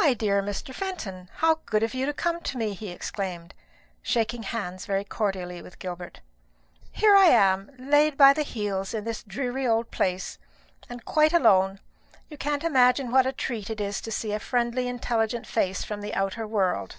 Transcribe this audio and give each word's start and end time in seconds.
"My 0.00 0.12
dear 0.12 0.42
Mr. 0.42 0.74
Fenton, 0.74 1.30
how 1.36 1.60
good 1.66 1.84
of 1.84 1.94
you 1.94 2.04
to 2.04 2.12
come 2.12 2.40
to 2.40 2.58
me!" 2.58 2.74
he 2.74 2.88
exclaimed, 2.88 3.54
shaking 4.02 4.42
hands 4.42 4.86
very 4.86 5.04
cordially 5.04 5.62
with 5.62 5.78
Gilbert. 5.78 6.18
"Here 6.90 7.14
I 7.14 7.26
am, 7.26 7.70
laid 7.78 8.16
by 8.16 8.32
the 8.32 8.42
heels 8.42 8.92
in 8.92 9.04
this 9.04 9.22
dreary 9.22 9.68
old 9.68 9.92
place, 9.92 10.36
and 10.88 11.04
quite 11.04 11.32
alone. 11.32 11.78
You 12.28 12.36
can't 12.36 12.64
imagine 12.64 13.12
what 13.12 13.24
a 13.24 13.30
treat 13.32 13.70
it 13.70 13.80
is 13.80 14.00
to 14.00 14.10
see 14.10 14.32
a 14.32 14.40
friendly 14.40 14.88
intelligent 14.88 15.46
face 15.46 15.84
from 15.84 16.00
the 16.00 16.12
outer 16.16 16.44
world." 16.44 16.96